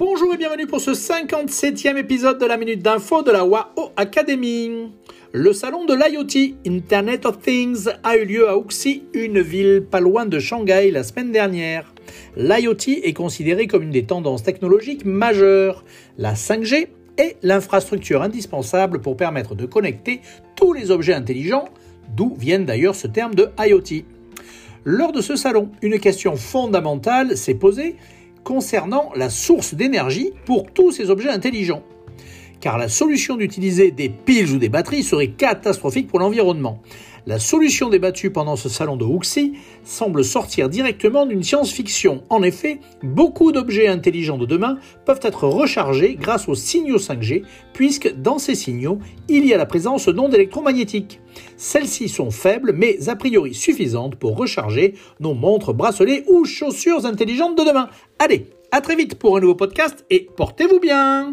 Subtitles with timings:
[0.00, 4.90] Bonjour et bienvenue pour ce 57e épisode de la Minute d'Info de la WAO Academy.
[5.32, 10.00] Le salon de l'IoT, Internet of Things, a eu lieu à Uxi, une ville pas
[10.00, 11.92] loin de Shanghai la semaine dernière.
[12.34, 15.84] L'IoT est considéré comme une des tendances technologiques majeures.
[16.16, 20.22] La 5G est l'infrastructure indispensable pour permettre de connecter
[20.56, 21.66] tous les objets intelligents,
[22.16, 24.06] d'où viennent d'ailleurs ce terme de IoT.
[24.86, 27.96] Lors de ce salon, une question fondamentale s'est posée
[28.44, 31.82] concernant la source d'énergie pour tous ces objets intelligents.
[32.60, 36.82] Car la solution d'utiliser des piles ou des batteries serait catastrophique pour l'environnement.
[37.26, 39.52] La solution débattue pendant ce salon de Wuxi
[39.84, 42.22] semble sortir directement d'une science-fiction.
[42.30, 47.42] En effet, beaucoup d'objets intelligents de demain peuvent être rechargés grâce aux signaux 5G,
[47.74, 51.20] puisque dans ces signaux, il y a la présence d'ondes électromagnétiques.
[51.56, 57.58] Celles-ci sont faibles, mais a priori suffisantes pour recharger nos montres, bracelets ou chaussures intelligentes
[57.58, 57.88] de demain.
[58.18, 61.32] Allez, à très vite pour un nouveau podcast et portez-vous bien